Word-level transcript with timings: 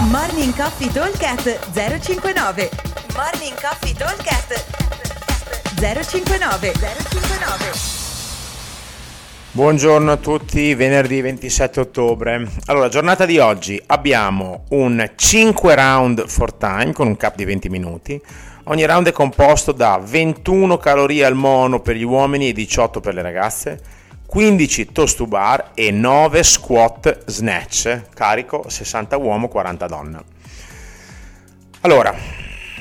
Morning 0.00 0.54
Coffee 0.54 0.92
Talkcast 0.92 1.72
059 1.72 2.70
Morning 3.16 3.54
Coffee 3.60 3.92
Talkcast 3.92 4.64
059 5.74 6.72
059 6.72 7.72
Buongiorno 9.50 10.12
a 10.12 10.16
tutti, 10.16 10.72
venerdì 10.74 11.20
27 11.20 11.80
ottobre. 11.80 12.48
Allora, 12.66 12.88
giornata 12.88 13.26
di 13.26 13.40
oggi 13.40 13.82
abbiamo 13.86 14.66
un 14.68 15.10
5 15.16 15.74
round 15.74 16.28
for 16.28 16.52
time 16.52 16.92
con 16.92 17.08
un 17.08 17.16
cap 17.16 17.34
di 17.34 17.44
20 17.44 17.68
minuti. 17.68 18.22
Ogni 18.64 18.86
round 18.86 19.08
è 19.08 19.12
composto 19.12 19.72
da 19.72 20.00
21 20.00 20.76
calorie 20.78 21.24
al 21.24 21.34
mono 21.34 21.80
per 21.80 21.96
gli 21.96 22.04
uomini 22.04 22.50
e 22.50 22.52
18 22.52 23.00
per 23.00 23.14
le 23.14 23.22
ragazze 23.22 23.80
15 24.30 24.92
toast 24.92 25.16
to 25.16 25.26
bar 25.26 25.70
e 25.72 25.90
9 25.90 26.42
squat 26.42 27.24
snatch, 27.24 28.10
carico 28.12 28.68
60 28.68 29.16
uomo, 29.16 29.48
40 29.48 29.86
donna. 29.86 30.22
Allora, 31.80 32.14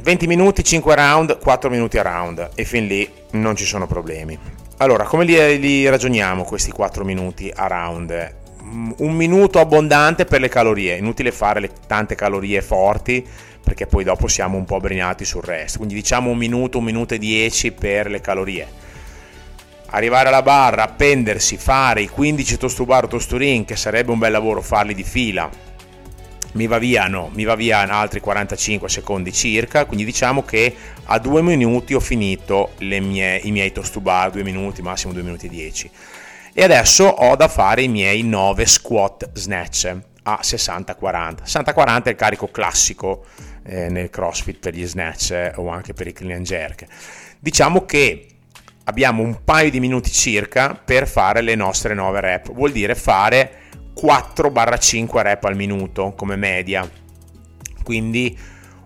20 0.00 0.26
minuti, 0.26 0.64
5 0.64 0.94
round, 0.94 1.38
4 1.38 1.68
minuti 1.68 1.98
a 1.98 2.02
round 2.02 2.48
e 2.54 2.64
fin 2.64 2.86
lì 2.86 3.06
non 3.32 3.56
ci 3.56 3.66
sono 3.66 3.86
problemi. 3.86 4.38
Allora, 4.78 5.04
come 5.04 5.26
li, 5.26 5.58
li 5.58 5.86
ragioniamo 5.86 6.44
questi 6.44 6.70
4 6.70 7.04
minuti 7.04 7.52
a 7.54 7.66
round? 7.66 8.34
Un 8.96 9.12
minuto 9.12 9.60
abbondante 9.60 10.24
per 10.24 10.40
le 10.40 10.48
calorie, 10.48 10.96
inutile 10.96 11.30
fare 11.30 11.60
le 11.60 11.70
tante 11.86 12.14
calorie 12.14 12.62
forti 12.62 13.22
perché 13.62 13.86
poi 13.86 14.02
dopo 14.02 14.28
siamo 14.28 14.56
un 14.56 14.64
po' 14.64 14.80
brinati 14.80 15.26
sul 15.26 15.42
resto. 15.42 15.76
Quindi 15.76 15.94
diciamo 15.94 16.30
un 16.30 16.38
minuto, 16.38 16.78
un 16.78 16.84
minuto 16.84 17.12
e 17.12 17.18
10 17.18 17.72
per 17.72 18.08
le 18.08 18.22
calorie 18.22 18.82
arrivare 19.86 20.28
alla 20.28 20.42
barra, 20.42 20.84
appendersi, 20.84 21.56
fare 21.56 22.02
i 22.02 22.08
15 22.08 22.56
tostubar 22.56 23.04
o 23.04 23.08
tosturin, 23.08 23.64
che 23.64 23.76
sarebbe 23.76 24.12
un 24.12 24.18
bel 24.18 24.32
lavoro 24.32 24.60
farli 24.60 24.94
di 24.94 25.04
fila, 25.04 25.50
mi 26.54 26.66
va 26.66 26.78
via, 26.78 27.06
no, 27.06 27.30
mi 27.34 27.44
va 27.44 27.54
via 27.54 27.80
altri 27.80 28.20
45 28.20 28.88
secondi 28.88 29.32
circa, 29.32 29.86
quindi 29.86 30.04
diciamo 30.04 30.44
che 30.44 30.74
a 31.04 31.18
due 31.18 31.42
minuti 31.42 31.94
ho 31.94 32.00
finito 32.00 32.72
mie, 32.78 33.40
i 33.42 33.50
miei 33.50 33.72
tostubar, 33.72 34.30
due 34.30 34.42
minuti, 34.42 34.82
massimo 34.82 35.12
due 35.12 35.22
minuti 35.22 35.46
e 35.46 35.48
10. 35.48 35.90
E 36.52 36.62
adesso 36.62 37.04
ho 37.04 37.34
da 37.34 37.48
fare 37.48 37.82
i 37.82 37.88
miei 37.88 38.22
9 38.22 38.66
squat 38.66 39.30
snatch 39.32 39.96
a 40.22 40.38
60-40. 40.40 41.42
60-40 41.44 42.04
è 42.04 42.08
il 42.10 42.16
carico 42.16 42.46
classico 42.48 43.24
eh, 43.64 43.88
nel 43.88 44.10
CrossFit 44.10 44.60
per 44.60 44.74
gli 44.74 44.86
snatch 44.86 45.32
eh, 45.32 45.52
o 45.56 45.68
anche 45.68 45.92
per 45.92 46.06
i 46.06 46.12
clean 46.12 46.36
and 46.36 46.46
jerk. 46.46 46.86
Diciamo 47.40 47.84
che 47.84 48.28
abbiamo 48.84 49.22
un 49.22 49.38
paio 49.44 49.70
di 49.70 49.80
minuti 49.80 50.10
circa 50.10 50.74
per 50.74 51.08
fare 51.08 51.40
le 51.40 51.54
nostre 51.54 51.94
9 51.94 52.20
rep, 52.20 52.52
vuol 52.52 52.72
dire 52.72 52.94
fare 52.94 53.62
4-5 53.98 55.22
rep 55.22 55.44
al 55.44 55.56
minuto 55.56 56.12
come 56.16 56.36
media, 56.36 56.88
quindi 57.82 58.36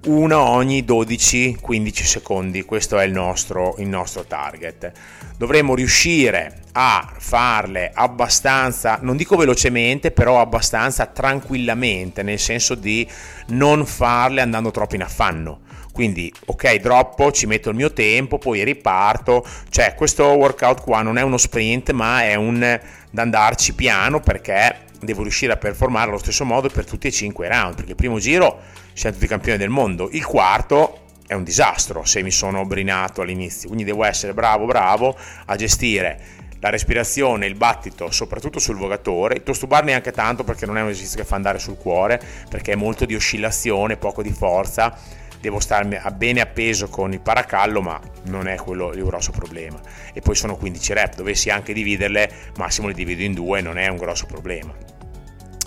una 0.06 0.40
ogni 0.40 0.82
12-15 0.82 1.92
secondi, 2.04 2.64
questo 2.64 2.98
è 2.98 3.04
il 3.04 3.12
nostro, 3.12 3.74
il 3.78 3.88
nostro 3.88 4.24
target. 4.24 4.92
Dovremmo 5.36 5.74
riuscire 5.74 6.62
a 6.72 7.14
farle 7.18 7.90
abbastanza, 7.92 8.98
non 9.02 9.16
dico 9.16 9.36
velocemente, 9.36 10.12
però 10.12 10.40
abbastanza 10.40 11.06
tranquillamente, 11.06 12.22
nel 12.22 12.38
senso 12.38 12.74
di 12.74 13.08
non 13.48 13.84
farle 13.86 14.40
andando 14.40 14.70
troppo 14.70 14.94
in 14.94 15.02
affanno 15.02 15.60
quindi, 15.98 16.32
ok, 16.46 16.76
droppo, 16.76 17.32
ci 17.32 17.46
metto 17.46 17.70
il 17.70 17.74
mio 17.74 17.92
tempo, 17.92 18.38
poi 18.38 18.62
riparto. 18.62 19.44
Cioè, 19.68 19.96
questo 19.96 20.26
workout 20.26 20.82
qua 20.82 21.02
non 21.02 21.18
è 21.18 21.22
uno 21.22 21.36
sprint, 21.36 21.90
ma 21.90 22.22
è 22.22 22.36
un 22.36 22.80
da 23.10 23.22
andarci 23.22 23.74
piano 23.74 24.20
perché 24.20 24.82
devo 25.00 25.22
riuscire 25.22 25.54
a 25.54 25.56
performare 25.56 26.10
allo 26.10 26.18
stesso 26.18 26.44
modo 26.44 26.68
per 26.68 26.86
tutti 26.86 27.08
e 27.08 27.10
cinque 27.10 27.46
i 27.46 27.48
round. 27.48 27.74
Perché 27.74 27.90
il 27.90 27.96
primo 27.96 28.20
giro 28.20 28.60
siamo 28.92 29.16
tutti 29.16 29.26
campioni 29.26 29.58
del 29.58 29.70
mondo, 29.70 30.08
il 30.12 30.24
quarto 30.24 31.06
è 31.26 31.34
un 31.34 31.42
disastro 31.42 32.04
se 32.04 32.22
mi 32.22 32.30
sono 32.30 32.64
brinato 32.64 33.22
all'inizio. 33.22 33.66
Quindi 33.66 33.82
devo 33.82 34.04
essere 34.04 34.32
bravo, 34.32 34.66
bravo 34.66 35.16
a 35.46 35.56
gestire 35.56 36.20
la 36.60 36.70
respirazione, 36.70 37.46
il 37.46 37.56
battito, 37.56 38.12
soprattutto 38.12 38.60
sul 38.60 38.76
vogatore, 38.76 39.34
il 39.34 39.42
toast 39.42 39.62
to 39.62 39.66
bar 39.66 39.82
neanche 39.82 40.12
tanto 40.12 40.44
perché 40.44 40.64
non 40.64 40.78
è 40.78 40.80
un 40.80 40.90
esercizio 40.90 41.18
che 41.18 41.24
fa 41.24 41.34
andare 41.34 41.58
sul 41.58 41.76
cuore, 41.76 42.20
perché 42.48 42.74
è 42.74 42.76
molto 42.76 43.04
di 43.04 43.16
oscillazione, 43.16 43.96
poco 43.96 44.22
di 44.22 44.30
forza 44.30 45.26
devo 45.40 45.60
starmi 45.60 45.98
bene 46.16 46.40
appeso 46.40 46.88
con 46.88 47.12
il 47.12 47.20
paracallo, 47.20 47.80
ma 47.80 48.00
non 48.24 48.48
è 48.48 48.56
quello 48.56 48.92
il 48.92 49.04
grosso 49.04 49.30
problema. 49.30 49.80
E 50.12 50.20
poi 50.20 50.34
sono 50.34 50.56
15 50.56 50.92
rep, 50.92 51.14
dovessi 51.14 51.50
anche 51.50 51.72
dividerle, 51.72 52.30
massimo 52.56 52.88
le 52.88 52.94
divido 52.94 53.22
in 53.22 53.34
due, 53.34 53.60
non 53.60 53.78
è 53.78 53.86
un 53.88 53.96
grosso 53.96 54.26
problema. 54.26 54.74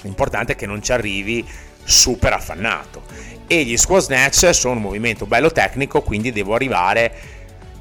L'importante 0.03 0.53
è 0.53 0.55
che 0.55 0.65
non 0.65 0.81
ci 0.81 0.91
arrivi 0.91 1.45
super 1.83 2.33
affannato. 2.33 3.03
E 3.47 3.63
gli 3.63 3.77
squat 3.77 4.03
snatch 4.03 4.53
sono 4.53 4.75
un 4.75 4.81
movimento 4.81 5.25
bello 5.25 5.51
tecnico, 5.51 6.01
quindi 6.01 6.31
devo 6.31 6.55
arrivare 6.55 7.39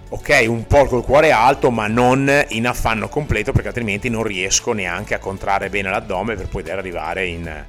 ok, 0.08 0.44
un 0.48 0.66
po' 0.66 0.86
col 0.86 1.04
cuore 1.04 1.30
alto, 1.30 1.70
ma 1.70 1.86
non 1.86 2.28
in 2.48 2.66
affanno 2.66 3.08
completo, 3.08 3.52
perché 3.52 3.68
altrimenti 3.68 4.08
non 4.08 4.24
riesco 4.24 4.72
neanche 4.72 5.14
a 5.14 5.18
contrarre 5.18 5.70
bene 5.70 5.88
l'addome 5.88 6.34
per 6.34 6.48
poter 6.48 6.78
arrivare 6.78 7.26
in, 7.26 7.64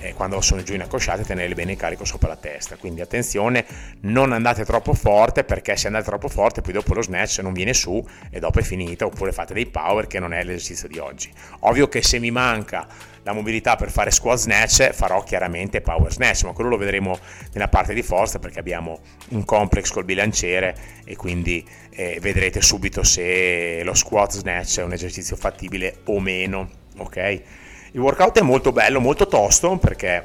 eh, 0.00 0.14
quando 0.14 0.40
sono 0.40 0.62
giù 0.62 0.74
in 0.74 0.82
accosciate 0.82 1.24
tenere 1.24 1.54
bene 1.54 1.72
il 1.72 1.78
carico 1.78 2.04
sopra 2.04 2.28
la 2.28 2.36
testa. 2.36 2.76
Quindi 2.76 3.00
attenzione 3.00 3.64
non 4.02 4.32
andate 4.32 4.64
troppo 4.64 4.94
forte 4.94 5.44
perché 5.44 5.76
se 5.76 5.86
andate 5.86 6.06
troppo 6.06 6.28
forte 6.28 6.60
poi 6.60 6.72
dopo 6.72 6.94
lo 6.94 7.02
snatch 7.02 7.38
non 7.40 7.52
viene 7.52 7.74
su 7.74 8.04
e 8.30 8.38
dopo 8.38 8.60
è 8.60 8.62
finita 8.62 9.06
oppure 9.06 9.32
fate 9.32 9.54
dei 9.54 9.66
power 9.66 10.06
che 10.06 10.18
non 10.18 10.32
è 10.32 10.42
l'esercizio 10.42 10.88
di 10.88 10.98
oggi. 10.98 11.30
Ovvio 11.60 11.88
che 11.88 12.02
se 12.02 12.18
mi 12.18 12.30
manca 12.30 12.86
la 13.26 13.32
mobilità 13.32 13.74
per 13.74 13.90
fare 13.90 14.12
squat 14.12 14.38
snatch 14.38 14.92
farò 14.92 15.24
chiaramente 15.24 15.80
power 15.80 16.12
snatch 16.12 16.44
ma 16.44 16.52
quello 16.52 16.70
lo 16.70 16.76
vedremo 16.76 17.18
nella 17.52 17.66
parte 17.66 17.92
di 17.92 18.02
forza 18.02 18.38
perché 18.38 18.60
abbiamo 18.60 19.00
un 19.30 19.44
complex 19.44 19.90
col 19.90 20.04
bilanciere 20.04 20.76
e 21.04 21.16
quindi 21.16 21.66
eh, 21.90 22.18
vedrete 22.20 22.60
subito 22.60 23.02
se 23.02 23.82
lo 23.82 23.94
squat 23.94 24.30
snatch 24.30 24.78
è 24.78 24.84
un 24.84 24.92
esercizio 24.92 25.34
fattibile 25.34 26.02
o 26.04 26.20
meno 26.20 26.70
ok 26.98 27.42
il 27.92 28.00
workout 28.00 28.38
è 28.38 28.42
molto 28.42 28.72
bello, 28.72 29.00
molto 29.00 29.26
tosto 29.26 29.76
perché 29.76 30.24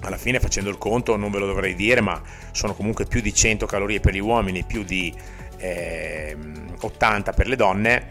alla 0.00 0.16
fine 0.16 0.38
facendo 0.40 0.70
il 0.70 0.78
conto 0.78 1.16
non 1.16 1.30
ve 1.30 1.38
lo 1.38 1.46
dovrei 1.46 1.74
dire, 1.74 2.00
ma 2.00 2.20
sono 2.52 2.74
comunque 2.74 3.06
più 3.06 3.20
di 3.20 3.32
100 3.32 3.66
calorie 3.66 4.00
per 4.00 4.12
gli 4.12 4.20
uomini, 4.20 4.62
più 4.64 4.84
di 4.84 5.12
eh, 5.56 6.36
80 6.80 7.32
per 7.32 7.46
le 7.46 7.56
donne, 7.56 8.06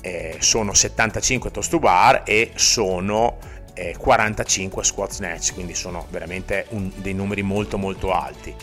eh, 0.00 0.36
sono 0.38 0.74
75 0.74 1.50
toast 1.50 1.70
to 1.70 1.78
bar 1.78 2.22
e 2.24 2.52
sono 2.54 3.38
eh, 3.74 3.94
45 3.96 4.84
squat 4.84 5.12
snatch, 5.12 5.54
quindi 5.54 5.74
sono 5.74 6.06
veramente 6.10 6.66
un, 6.70 6.90
dei 6.96 7.14
numeri 7.14 7.42
molto 7.42 7.78
molto 7.78 8.12
alti. 8.12 8.54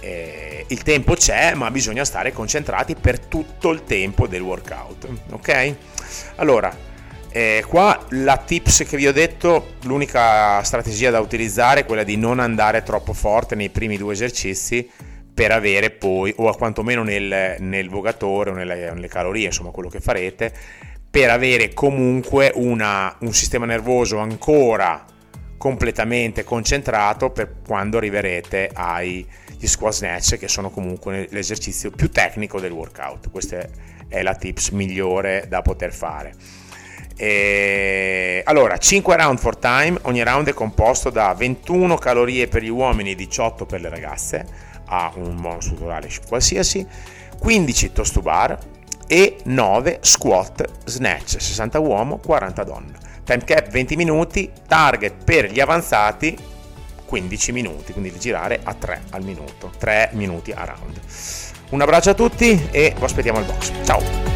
Eh, 0.00 0.64
il 0.68 0.82
tempo 0.82 1.14
c'è, 1.14 1.54
ma 1.54 1.70
bisogna 1.70 2.04
stare 2.04 2.32
concentrati 2.32 2.94
per 2.94 3.18
tutto 3.18 3.70
il 3.70 3.84
tempo 3.84 4.26
del 4.26 4.42
workout, 4.42 5.08
ok? 5.30 5.74
Allora, 6.36 6.94
eh, 7.36 7.64
qua 7.68 8.02
la 8.12 8.38
tips 8.38 8.84
che 8.88 8.96
vi 8.96 9.06
ho 9.06 9.12
detto, 9.12 9.74
l'unica 9.82 10.62
strategia 10.62 11.10
da 11.10 11.20
utilizzare 11.20 11.80
è 11.80 11.84
quella 11.84 12.02
di 12.02 12.16
non 12.16 12.40
andare 12.40 12.82
troppo 12.82 13.12
forte 13.12 13.54
nei 13.54 13.68
primi 13.68 13.98
due 13.98 14.14
esercizi 14.14 14.88
per 15.34 15.50
avere 15.50 15.90
poi, 15.90 16.32
o 16.34 16.56
quantomeno 16.56 17.02
nel, 17.02 17.56
nel 17.58 17.90
vogatore 17.90 18.48
o 18.48 18.54
nelle, 18.54 18.90
nelle, 18.90 19.08
calorie, 19.08 19.44
insomma 19.44 19.70
quello 19.70 19.90
che 19.90 20.00
farete, 20.00 20.50
per 21.10 21.28
avere 21.28 21.74
comunque 21.74 22.52
una, 22.54 23.14
un 23.20 23.34
sistema 23.34 23.66
nervoso 23.66 24.16
ancora 24.16 25.04
completamente 25.58 26.42
concentrato 26.42 27.32
per 27.32 27.56
quando 27.66 27.98
arriverete 27.98 28.70
agli 28.72 29.26
squat 29.60 29.92
snatch 29.92 30.38
che 30.38 30.48
sono 30.48 30.70
comunque 30.70 31.28
l'esercizio 31.30 31.90
più 31.90 32.10
tecnico 32.10 32.60
del 32.60 32.72
workout. 32.72 33.30
Questa 33.30 33.58
è 34.08 34.22
la 34.22 34.34
tips 34.34 34.70
migliore 34.70 35.44
da 35.50 35.60
poter 35.60 35.92
fare. 35.92 36.64
E... 37.16 38.42
Allora, 38.44 38.76
5 38.76 39.16
round 39.16 39.38
for 39.38 39.56
time, 39.56 39.98
ogni 40.02 40.22
round 40.22 40.48
è 40.48 40.52
composto 40.52 41.10
da 41.10 41.34
21 41.34 41.96
calorie 41.96 42.46
per 42.46 42.62
gli 42.62 42.68
uomini 42.68 43.12
e 43.12 43.14
18 43.14 43.64
per 43.66 43.80
le 43.80 43.88
ragazze, 43.88 44.46
a 44.86 45.10
un 45.14 45.40
bonus 45.40 45.68
tutoriale 45.68 46.08
qualsiasi, 46.28 46.86
15 47.38 47.92
toast 47.92 48.12
to 48.12 48.22
bar 48.22 48.58
e 49.06 49.38
9 49.44 49.98
squat 50.00 50.68
snatch, 50.84 51.40
60 51.40 51.78
uomo, 51.78 52.18
40 52.18 52.64
donna. 52.64 52.98
Time 53.24 53.44
cap 53.44 53.68
20 53.68 53.96
minuti, 53.96 54.50
target 54.68 55.24
per 55.24 55.50
gli 55.50 55.58
avanzati 55.58 56.36
15 57.06 57.52
minuti, 57.52 57.92
quindi 57.92 58.12
girare 58.18 58.60
a 58.62 58.74
3 58.74 59.04
al 59.10 59.22
minuto, 59.22 59.72
3 59.78 60.10
minuti 60.12 60.52
a 60.52 60.64
round. 60.64 61.00
Un 61.70 61.80
abbraccio 61.80 62.10
a 62.10 62.14
tutti 62.14 62.68
e 62.70 62.94
vi 62.96 63.04
aspettiamo 63.04 63.38
al 63.38 63.44
box. 63.44 63.72
Ciao! 63.84 64.35